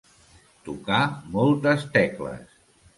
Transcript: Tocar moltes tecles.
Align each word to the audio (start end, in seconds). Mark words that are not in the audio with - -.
Tocar 0.69 1.03
moltes 1.37 1.87
tecles. 1.99 2.63